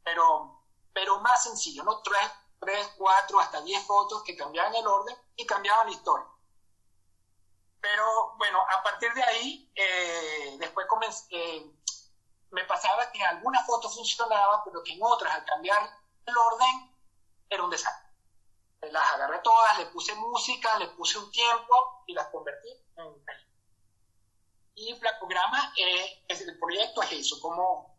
[0.01, 2.01] Pero, pero más sencillo, ¿no?
[2.01, 6.27] Tres, tres, cuatro, hasta diez fotos que cambiaban el orden y cambiaban la historia.
[7.81, 11.71] Pero bueno, a partir de ahí, eh, después comencé, eh,
[12.51, 15.81] me pasaba que en algunas fotos funcionaba, pero que en otras, al cambiar
[16.25, 16.95] el orden,
[17.49, 18.08] era un desastre.
[18.81, 23.25] Las agarré todas, le puse música, le puse un tiempo y las convertí en
[24.75, 27.95] Y Flacograma, eh, es, el proyecto es eso, cómo,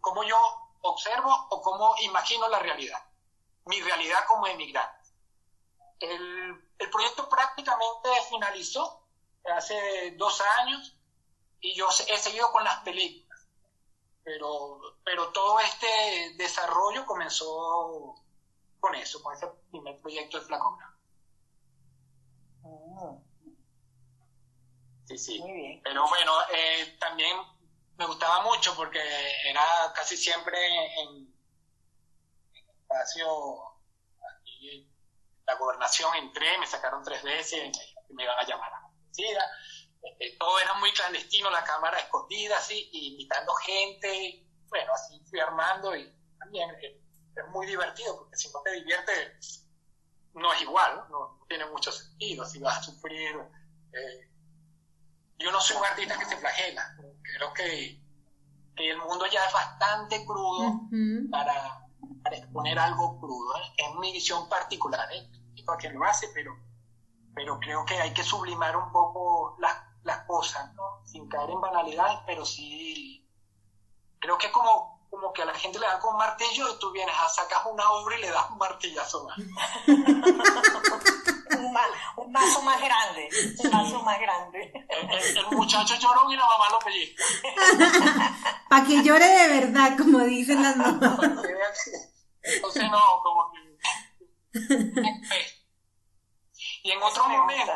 [0.00, 0.38] cómo yo
[0.82, 3.02] observo o cómo imagino la realidad,
[3.66, 5.08] mi realidad como emigrante.
[5.98, 9.02] El, el proyecto prácticamente finalizó
[9.56, 10.94] hace dos años
[11.60, 13.30] y yo he seguido con las películas
[14.24, 18.14] pero, pero todo este desarrollo comenzó
[18.80, 20.98] con eso, con ese primer proyecto de Flacograma.
[22.62, 23.22] Oh.
[25.04, 25.38] Sí, sí.
[25.40, 25.80] Muy bien.
[25.82, 27.36] Pero bueno, eh, también
[27.96, 29.00] me gustaba mucho porque
[29.44, 30.56] era casi siempre
[31.00, 31.34] en,
[32.54, 33.28] en espacio,
[34.36, 34.88] aquí
[35.46, 37.76] la gobernación entré, me sacaron tres veces
[38.08, 38.90] y me iban a llamar a la
[40.02, 45.94] Este, todo era muy clandestino, la cámara escondida, así, invitando gente, bueno, así fui armando
[45.94, 47.00] y también eh,
[47.40, 49.66] es muy divertido, porque si no te diviertes,
[50.34, 53.36] no es igual, no, tiene mucho sentido, si vas a sufrir.
[53.92, 54.30] Eh,
[55.38, 58.00] yo no soy un artista que se flagela, creo que,
[58.76, 60.82] que el mundo ya es bastante crudo
[61.30, 61.86] para,
[62.22, 63.72] para, exponer algo crudo, ¿eh?
[63.78, 65.30] es mi visión particular, ¿eh?
[65.66, 66.58] a quien lo hace, pero,
[67.34, 71.06] pero creo que hay que sublimar un poco las, las cosas, ¿no?
[71.06, 73.26] sin caer en banalidades, pero sí,
[74.18, 76.92] creo que como como que a la gente le da con un martillo y tú
[76.92, 79.38] vienes a sacar una obra y le das un martillazo más.
[82.16, 84.72] un, mazo más grande, un mazo más grande.
[84.88, 87.24] El, muchacho lloró y la mamá lo pellizca.
[88.68, 91.18] Para que llore de verdad, como dicen las mamás.
[92.42, 93.58] Entonces no, como que...
[96.82, 97.72] Y en otro momento,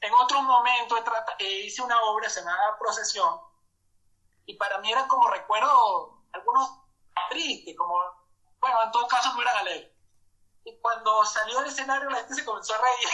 [0.00, 0.96] en otro momento
[1.40, 3.40] hice una obra, se llamaba Procesión,
[4.46, 6.80] y para mí era como recuerdo algunos
[7.30, 7.98] tristes, como,
[8.60, 9.92] bueno, en todo caso no eran alegres.
[10.64, 13.08] Y cuando salió al escenario la gente se comenzó a reír.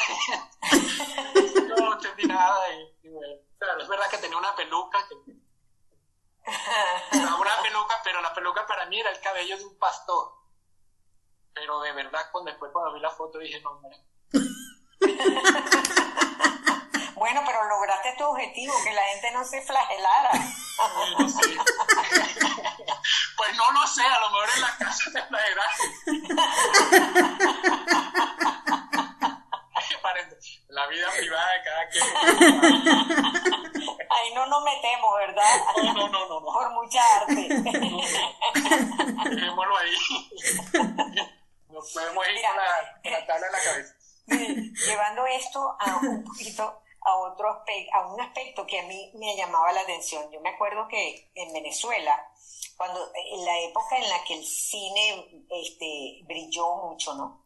[1.79, 2.69] no entendí nada.
[3.03, 4.99] Y, bueno, claro, es verdad que tenía una peluca.
[6.47, 10.33] una peluca, pero la peluca para mí era el cabello de un pastor.
[11.53, 13.97] Pero de verdad, cuando después cuando vi la foto dije, no, hombre.
[17.17, 20.31] Bueno, pero lograste tu objetivo, que la gente no se flagelara.
[23.37, 25.73] Pues no lo sé, a lo mejor en la casa se flagelaron.
[30.75, 32.05] la vida privada de cada quien.
[34.11, 35.61] Ahí no nos metemos, ¿verdad?
[35.77, 36.45] No, no, no, no.
[36.45, 37.49] Por mucha arte.
[39.31, 39.95] Dejémoslo ahí.
[41.69, 43.95] Nos podemos ir con la, la tabla en la cabeza.
[44.87, 47.49] Llevando esto a un poquito a otro
[47.93, 50.31] a un aspecto que a mí me llamaba la atención.
[50.33, 52.29] Yo me acuerdo que en Venezuela,
[52.77, 57.45] cuando en la época en la que el cine este, brilló mucho, ¿no?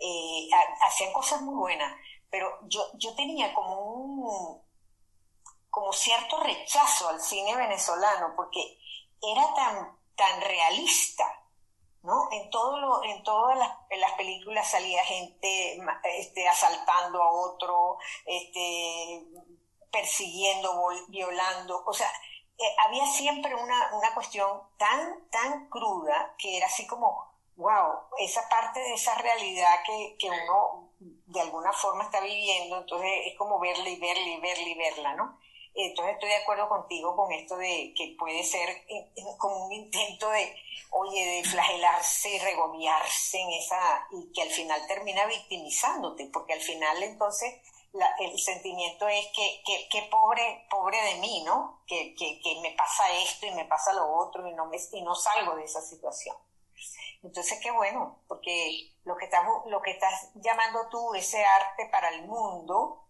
[0.00, 0.48] Eh,
[0.86, 1.94] hacían cosas muy buenas,
[2.30, 4.62] pero yo, yo tenía como un
[5.68, 8.78] como cierto rechazo al cine venezolano porque
[9.22, 11.39] era tan, tan realista
[12.02, 12.28] ¿no?
[12.32, 15.78] En, todo lo, en todas las, las, películas salía gente
[16.18, 19.24] este, asaltando a otro, este,
[19.90, 22.10] persiguiendo, violando, o sea,
[22.58, 28.48] eh, había siempre una, una cuestión tan, tan cruda que era así como, wow, esa
[28.48, 33.58] parte de esa realidad que, que uno de alguna forma está viviendo, entonces es como
[33.58, 35.38] verla y verla y verla y verla, ¿no?
[35.74, 39.72] Entonces estoy de acuerdo contigo con esto de que puede ser eh, eh, como un
[39.72, 40.54] intento de,
[40.90, 46.60] oye, de flagelarse y regobiarse en esa, y que al final termina victimizándote, porque al
[46.60, 47.54] final entonces
[48.20, 51.82] el sentimiento es que, que, pobre, pobre de mí, ¿no?
[51.86, 55.02] Que, que, que, me pasa esto y me pasa lo otro y no, me, y
[55.02, 56.36] no salgo de esa situación.
[57.22, 62.10] Entonces, qué bueno, porque lo que, estás, lo que estás llamando tú, ese arte para
[62.10, 63.02] el mundo,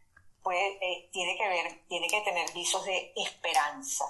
[0.42, 0.78] pues
[1.12, 4.04] tiene que ver, tiene que tener visos de esperanza.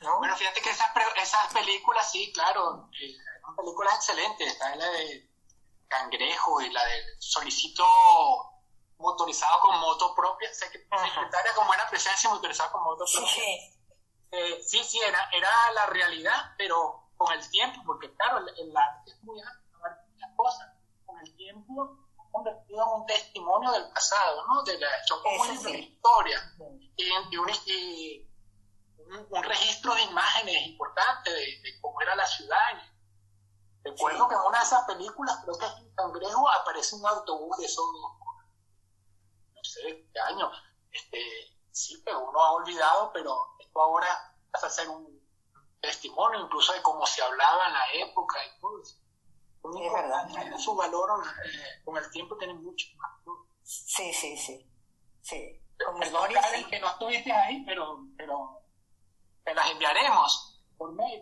[0.00, 0.18] ¿no?
[0.18, 4.52] Bueno, fíjate que esas, esas películas, sí, claro, eh, son películas excelentes.
[4.52, 5.28] Está la de
[5.88, 7.84] Cangrejo y la de Solicito
[8.98, 13.32] motorizado con moto propia, secretaria con buena presencia motorizado con moto propia.
[13.32, 13.78] Sí,
[14.32, 19.10] eh, sí, sí era, era la realidad, pero con el tiempo, porque claro, el, arte
[19.10, 19.78] es muy amplio,
[20.16, 20.72] las cosas,
[21.06, 22.07] con el tiempo
[22.38, 24.62] convertido en un testimonio del pasado, ¿no?
[24.62, 26.54] De la, son como una historia
[26.96, 27.10] y,
[29.30, 32.58] un, registro de imágenes importante de, cómo era la ciudad.
[33.82, 37.64] Recuerdo que en una de esas películas, creo que en Cangrejo, aparece un autobús de
[37.64, 37.84] esos,
[39.54, 40.50] no sé, qué año.
[40.92, 41.18] Este,
[41.70, 45.18] sí, pero uno ha olvidado, pero esto ahora pasa a ser un
[45.80, 49.07] testimonio incluso de cómo se hablaba en la época y todo eso
[49.64, 50.58] es verdad.
[50.58, 51.08] Su valor
[51.44, 53.10] eh, con el tiempo tiene mucho más.
[53.62, 54.66] Sí, sí, sí.
[55.20, 55.60] sí.
[55.78, 56.30] Perdón,
[56.70, 58.62] que no estuviste ahí, pero, pero
[59.44, 61.20] te las enviaremos por mail.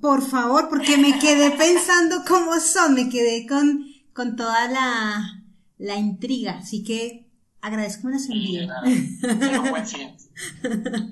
[0.00, 5.44] Por favor, porque me quedé pensando cómo son, me quedé con, con toda la,
[5.78, 7.30] la intriga, así que
[7.60, 8.70] agradezco que me las envíen.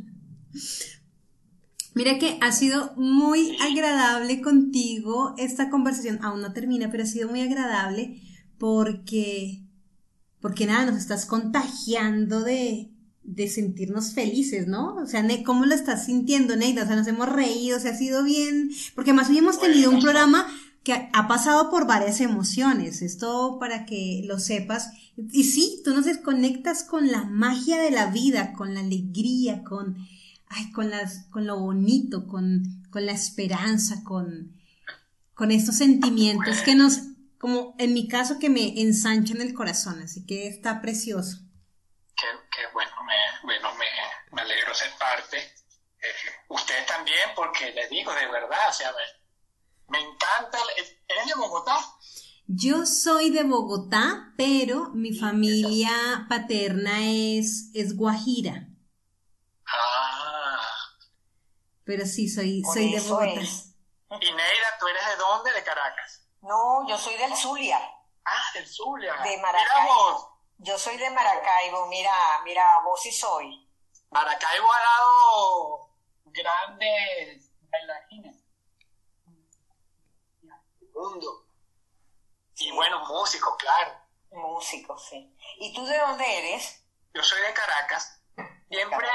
[1.96, 6.18] Mira que ha sido muy agradable contigo esta conversación.
[6.22, 8.20] Aún no termina, pero ha sido muy agradable
[8.58, 9.62] porque,
[10.42, 12.90] porque nada, nos estás contagiando de,
[13.22, 14.96] de sentirnos felices, ¿no?
[14.96, 16.82] O sea, ¿cómo lo estás sintiendo, Neida?
[16.82, 19.90] O sea, nos hemos reído, o sea, ha sido bien, porque más hoy hemos tenido
[19.90, 20.46] un programa
[20.84, 24.90] que ha pasado por varias emociones, esto para que lo sepas.
[25.32, 29.96] Y sí, tú nos desconectas con la magia de la vida, con la alegría, con,
[30.48, 34.56] ay, con, las, con lo bonito, con, con la esperanza, con,
[35.34, 36.98] con estos sentimientos que nos,
[37.38, 41.38] como en mi caso, que me ensanchan el corazón, así que está precioso.
[42.16, 43.84] Qué, bueno, me, bueno me,
[44.32, 45.36] me alegro ser parte.
[45.38, 46.06] Eh,
[46.48, 48.92] usted también, porque les digo de verdad, o sea,
[49.88, 50.58] me encanta.
[51.08, 51.76] ¿Eres de Bogotá?
[52.48, 58.68] Yo soy de Bogotá, pero mi familia paterna es, es Guajira.
[59.66, 60.16] Ah.
[61.86, 63.40] Pero sí, soy, soy de Bogotá.
[64.20, 65.52] Y Neira, ¿tú eres de dónde?
[65.52, 66.28] ¿De Caracas?
[66.42, 67.78] No, yo soy del Zulia.
[68.24, 69.14] Ah, del Zulia.
[69.22, 70.42] De Maracaibo.
[70.58, 72.12] Yo soy de Maracaibo, mira,
[72.44, 73.70] mira, vos sí soy.
[74.10, 75.90] Maracaibo ha dado
[76.24, 78.46] grandes bailarines
[80.96, 81.46] mundo.
[82.56, 84.00] Y bueno, músico, claro.
[84.32, 85.34] Músico, sí.
[85.58, 86.84] ¿Y tú de dónde eres?
[87.14, 88.22] Yo soy de Caracas.
[88.68, 89.08] Siempre,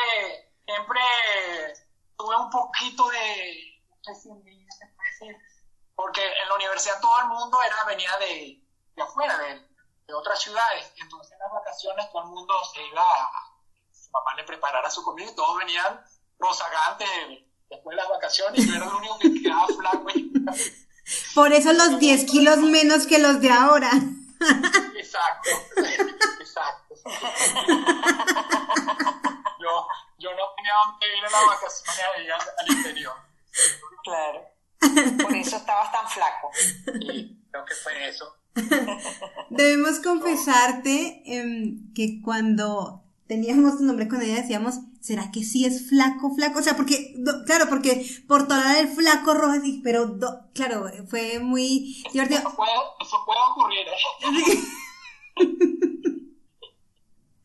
[0.65, 1.01] siempre
[2.21, 3.81] tuve un poquito de,
[5.95, 8.61] porque en la universidad todo el mundo era venía de,
[8.95, 9.59] de afuera, de,
[10.07, 10.91] de, otras ciudades.
[10.97, 13.31] Entonces en las vacaciones todo el mundo se iba a,
[13.91, 16.03] su mamá le preparara su comida y todos venían
[16.39, 17.09] rozagantes
[17.69, 20.05] después de las vacaciones y yo era el único que quedaba flaco.
[21.35, 23.91] Por eso los 10 kilos menos que los de ahora.
[24.95, 25.49] Exacto,
[26.39, 26.95] exacto.
[29.59, 30.73] Yo, yo no tenía
[31.31, 33.13] dónde ir a la vacaciones al interior.
[34.03, 34.51] Claro.
[35.23, 36.49] Por eso estabas tan flaco.
[36.53, 38.35] Sí, creo que fue eso.
[39.49, 45.87] Debemos confesarte em, que cuando teníamos tu nombre con ella decíamos, ¿será que sí es
[45.87, 46.59] flaco, flaco?
[46.59, 47.13] O sea, porque,
[47.45, 50.17] claro, porque por toda el flaco rojo, pero,
[50.53, 52.39] claro, fue muy divertido.
[52.39, 53.95] Eso puede, eso puede ocurrir, ¿eh?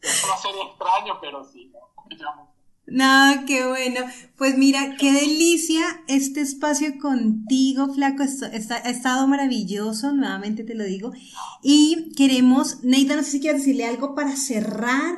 [0.00, 2.55] eso va a ser extraño, pero sí, ¿no?
[2.86, 4.06] No, qué bueno.
[4.38, 8.22] Pues mira, qué delicia este espacio contigo, Flaco.
[8.22, 11.10] Está, ha estado maravilloso, nuevamente te lo digo.
[11.62, 15.16] Y queremos, Neida, no sé si quieres decirle algo para cerrar.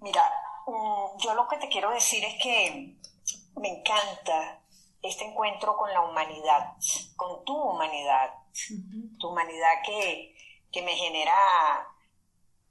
[0.00, 0.22] Mira,
[0.66, 2.96] mm, yo lo que te quiero decir es que
[3.56, 4.60] me encanta
[5.02, 6.74] este encuentro con la humanidad,
[7.16, 8.30] con tu humanidad,
[9.18, 10.34] tu humanidad que,
[10.82, 11.34] me genera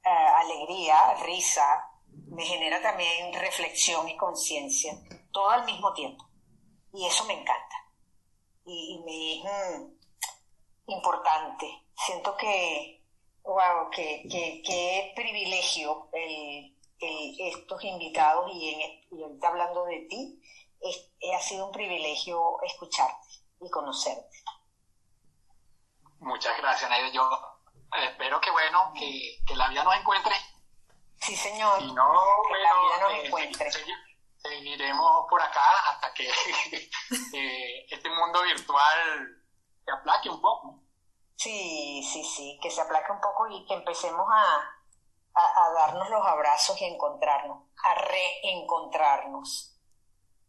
[0.04, 1.91] eh, alegría, risa,
[2.32, 4.94] me genera también reflexión y conciencia,
[5.32, 6.28] todo al mismo tiempo.
[6.94, 7.76] Y eso me encanta.
[8.66, 11.86] Y, me es mm, importante.
[11.96, 13.04] Siento que,
[13.44, 20.42] wow, que, que, qué privilegio el estos invitados y, en, ahorita hablando de ti,
[21.36, 23.28] ha sido un privilegio escucharte
[23.60, 24.44] y conocerte.
[26.20, 27.10] Muchas gracias, Naida.
[27.12, 27.24] Yo
[27.98, 30.36] eh, espero que, bueno, que, la vida nos encuentre.
[31.22, 31.82] Sí, señor.
[31.82, 32.14] Y no,
[32.48, 33.72] que la vida nos eh, encuentre.
[34.38, 36.28] seguiremos por acá hasta que
[37.34, 39.44] eh, este mundo virtual
[39.86, 40.80] se aplaque un poco.
[41.36, 44.82] Sí, sí, sí, que se aplaque un poco y que empecemos a,
[45.34, 49.78] a, darnos los abrazos y a encontrarnos, a reencontrarnos.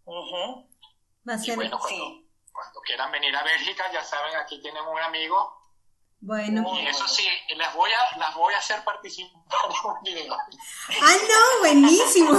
[0.07, 5.62] Va a ser, bueno, cuando, quieran venir a Bélgica, ya saben, aquí tenemos un amigo.
[6.23, 6.65] Bueno.
[6.81, 9.33] Y eso sí, las voy a, las voy a hacer participar
[9.65, 10.37] en un video.
[11.03, 11.59] ¡Ah, no!
[11.61, 12.33] ¡Buenísimo!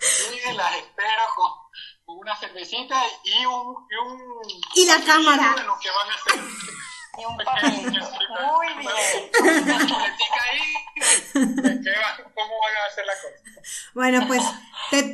[0.00, 3.86] Sí, las espero con una cervecita y un...
[3.90, 4.20] Y, un,
[4.74, 5.54] y la cámara.
[5.54, 6.40] De lo que van a hacer.
[7.18, 8.00] Y un papelito.
[8.56, 9.30] Muy bien.
[12.34, 13.36] ¿Cómo van a hacer la cosa?
[13.92, 14.42] Bueno, pues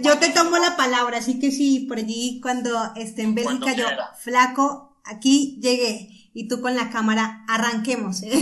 [0.02, 3.88] yo te tomo la palabra, así que sí, por allí cuando esté en Bélgica yo,
[4.16, 8.22] flaco, aquí llegué y tú con la cámara, arranquemos.
[8.22, 8.30] ¿eh?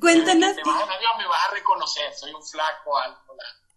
[0.00, 0.56] Cuéntanos.
[0.56, 3.20] me vas a reconocer, soy un flaco alto.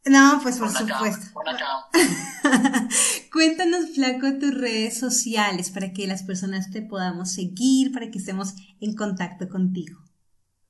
[0.06, 1.28] No, pues por supuesto.
[3.32, 8.56] Cuéntanos, Flaco, tus redes sociales para que las personas te podamos seguir, para que estemos
[8.82, 10.02] en contacto contigo.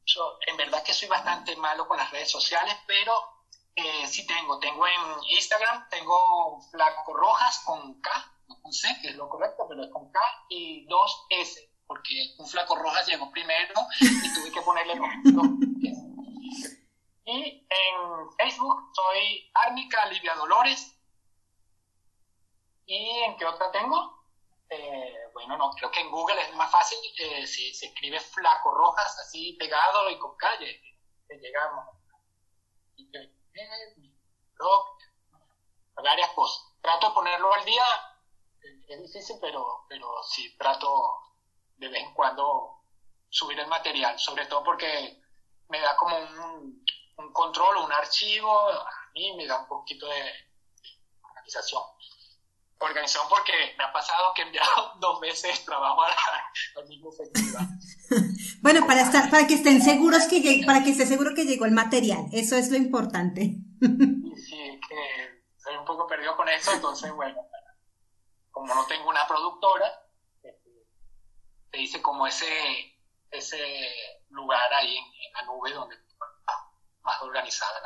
[0.06, 3.14] Yo, en verdad que soy bastante malo con las redes sociales, pero
[3.76, 4.60] eh, sí tengo.
[4.60, 8.33] Tengo en Instagram, tengo Flaco Rojas con K,
[8.64, 12.48] no C, que es lo correcto, pero es con K, y dos S, porque un
[12.48, 15.50] Flaco Rojas llegó primero y tuve que ponerle dos
[17.26, 21.00] y en Facebook soy Árnica Livia Dolores.
[22.86, 24.26] ¿Y en qué otra tengo?
[24.70, 26.98] Eh, bueno, no, creo que en Google es más fácil.
[27.20, 30.82] Eh, si se escribe Flaco Rojas, así pegado y con calle,
[31.30, 31.88] llegamos.
[32.96, 33.10] Y
[34.56, 34.98] blog,
[35.96, 36.76] varias cosas.
[36.82, 37.84] Trato de ponerlo al día
[38.88, 40.90] es difícil, pero, pero sí trato
[41.78, 42.84] de vez en cuando
[43.30, 45.22] subir el material, sobre todo porque
[45.70, 46.86] me da como un,
[47.18, 50.22] un control, un archivo, a mí me da un poquito de,
[51.44, 51.82] organización.
[52.80, 57.68] Organización porque me ha pasado que he enviado dos veces trabajo al mismo festival.
[58.62, 61.66] bueno, para estar, para que estén seguros que llegue, para que esté seguro que llegó
[61.66, 63.56] el material, eso es lo importante.
[63.82, 67.36] sí, que soy un poco perdido con eso, entonces bueno,
[68.54, 69.92] como no tengo una productora,
[70.42, 70.88] este,
[71.72, 72.96] te dice como ese,
[73.32, 73.60] ese
[74.30, 76.16] lugar ahí en, la nube donde está
[77.02, 77.82] más organizada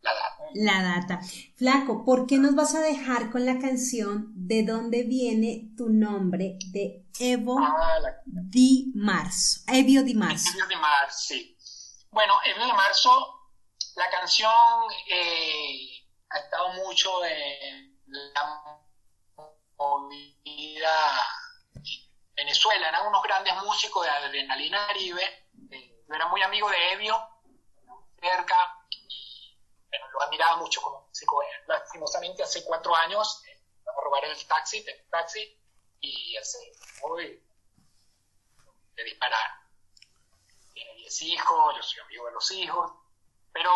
[0.00, 0.44] la, data.
[0.54, 1.20] La data.
[1.56, 6.56] Flaco, ¿por qué nos vas a dejar con la canción de dónde viene tu nombre
[6.72, 9.60] de Evo ah, Di Marzo?
[9.66, 10.50] Evio Di Marzo.
[10.54, 11.56] Evio Di Marzo, sí.
[12.10, 13.50] Bueno, Evio Di Marzo,
[13.96, 14.52] la canción
[15.08, 18.80] eh, ha estado mucho en la
[22.34, 27.16] Venezuela, eran unos grandes músicos de Adrenalina Aribe, eh, yo era muy amigo de Evio,
[28.20, 28.56] cerca,
[29.90, 34.78] pero lo admiraba mucho como músico, lastimosamente hace cuatro años, eh, a robar el taxi,
[34.78, 35.58] el taxi,
[36.00, 36.72] y hace
[37.02, 37.42] hoy
[38.94, 39.50] de disparar.
[40.72, 42.92] Tiene diez hijos, yo soy amigo de los hijos,
[43.52, 43.72] pero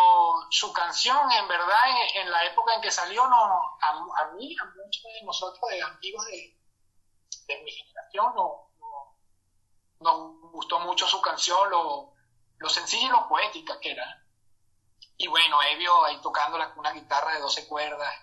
[0.51, 1.83] su canción, en verdad,
[2.15, 6.27] en, la época en que salió, no, a, mí, a muchos de nosotros, de amigos
[6.27, 8.71] de, mi generación, no,
[10.01, 12.13] nos gustó mucho su canción, lo,
[12.59, 14.25] lo sencilla y lo poética que era.
[15.17, 18.15] Y bueno, Evio ahí tocando la, una guitarra de 12 cuerdas.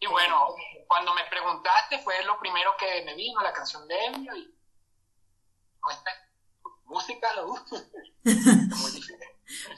[0.00, 0.54] Y bueno,
[0.86, 4.36] cuando me preguntaste fue lo primero que me vino, la canción de Evio.
[4.36, 4.54] Y,
[5.80, 6.23] música, lo
[8.24, 9.24] Diferente.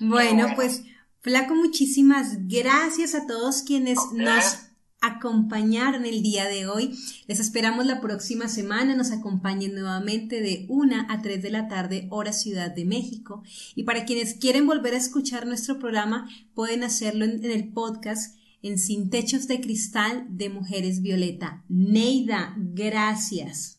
[0.00, 0.82] Bueno, pues
[1.20, 4.58] Flaco, muchísimas gracias a todos quienes nos
[5.00, 6.96] acompañaron el día de hoy.
[7.26, 8.94] Les esperamos la próxima semana.
[8.94, 13.42] Nos acompañen nuevamente de 1 a 3 de la tarde, hora Ciudad de México.
[13.74, 18.78] Y para quienes quieren volver a escuchar nuestro programa, pueden hacerlo en, el podcast en
[18.78, 21.64] Sin Techos de Cristal de Mujeres Violeta.
[21.68, 23.75] Neida, gracias.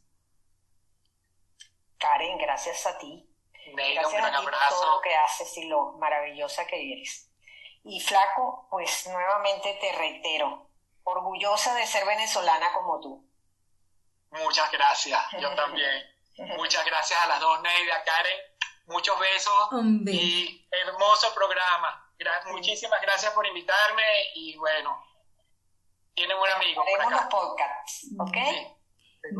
[1.98, 3.28] Karen, gracias a ti
[3.76, 7.30] Gracias a ti por todo lo que haces y lo maravillosa que eres.
[7.84, 10.70] Y flaco, pues nuevamente te reitero,
[11.04, 13.30] orgullosa de ser venezolana como tú.
[14.32, 16.04] Muchas gracias, yo también.
[16.58, 18.39] Muchas gracias a las dos, Neida, Karen.
[18.88, 19.70] Muchos besos
[20.06, 22.14] y hermoso programa.
[22.48, 24.04] Muchísimas gracias por invitarme
[24.36, 25.04] y bueno,
[26.14, 26.84] tienen un amigo.
[26.84, 28.76] Haremos los podcasts, ¿ok?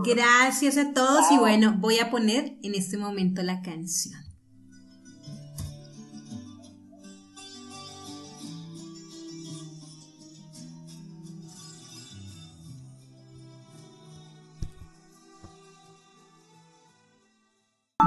[0.04, 4.20] Gracias a todos y bueno, voy a poner en este momento la canción.